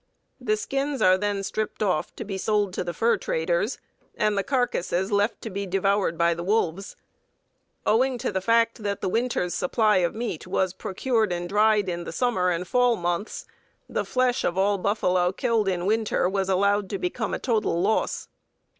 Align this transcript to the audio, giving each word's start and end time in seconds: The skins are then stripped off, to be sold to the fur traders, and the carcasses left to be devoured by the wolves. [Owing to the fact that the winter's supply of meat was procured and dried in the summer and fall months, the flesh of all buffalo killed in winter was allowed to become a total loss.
The 0.39 0.57
skins 0.57 0.99
are 1.03 1.15
then 1.15 1.43
stripped 1.43 1.83
off, 1.83 2.15
to 2.15 2.25
be 2.25 2.35
sold 2.39 2.73
to 2.73 2.83
the 2.83 2.91
fur 2.91 3.17
traders, 3.17 3.77
and 4.15 4.35
the 4.35 4.41
carcasses 4.41 5.11
left 5.11 5.41
to 5.43 5.51
be 5.51 5.67
devoured 5.67 6.17
by 6.17 6.33
the 6.33 6.43
wolves. 6.43 6.95
[Owing 7.85 8.17
to 8.17 8.31
the 8.31 8.41
fact 8.41 8.81
that 8.81 9.01
the 9.01 9.07
winter's 9.09 9.53
supply 9.53 9.97
of 9.97 10.15
meat 10.15 10.47
was 10.47 10.73
procured 10.73 11.31
and 11.31 11.47
dried 11.47 11.87
in 11.87 12.03
the 12.05 12.11
summer 12.11 12.49
and 12.49 12.67
fall 12.67 12.95
months, 12.95 13.45
the 13.87 14.03
flesh 14.03 14.43
of 14.43 14.57
all 14.57 14.79
buffalo 14.79 15.31
killed 15.31 15.67
in 15.67 15.85
winter 15.85 16.27
was 16.27 16.49
allowed 16.49 16.89
to 16.89 16.97
become 16.97 17.35
a 17.35 17.37
total 17.37 17.79
loss. 17.79 18.27